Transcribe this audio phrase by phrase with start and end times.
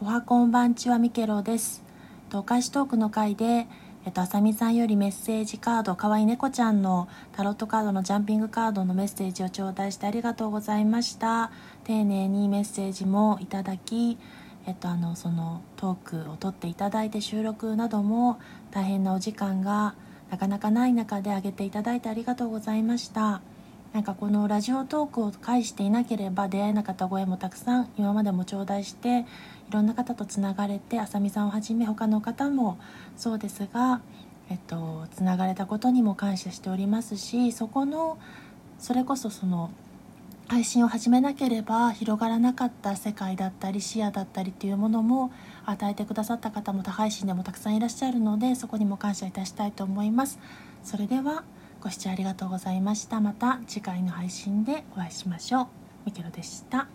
[0.00, 1.82] おはこんばんちはミケロです。
[2.32, 3.66] お菓子トークの回で、
[4.06, 11.50] えっと、あさみさんよりメッセージカード、かわいい猫ちゃんのタロットカードのジャンピングカードのメッセージを頂戴してありがとうございました。
[11.82, 14.18] 丁寧にメッセージもいただき、
[14.66, 18.38] えっと、あの、そのトークを撮っていただいて収録なども
[18.70, 19.96] 大変なお時間が
[20.30, 23.40] なかなかない中であげていただいてありがとうございました。
[23.92, 29.24] なんかこのラジオトークを介していなければ出会えなかったご縁もたくさん今までも頂戴してい
[29.72, 32.78] ろんな方とつながれてあさみさんをはじめ他の方も
[33.16, 34.00] そうですが、
[34.50, 38.18] えっと、つながれたことにも感謝しておりますしそこの
[38.78, 39.70] それこそその
[40.48, 45.30] 配信を始めなければ広がらなかった世界だったり視野だったりっていうものも
[45.66, 50.38] 与えてくださった方も他配信でもたくさんいらっしゃるのでそこにも感謝いたしたいと思います。
[50.82, 51.44] それでは
[51.80, 53.20] ご視聴ありがとうございました。
[53.20, 55.66] また次回の配信でお会いしましょう。
[56.06, 56.88] ミケロでした。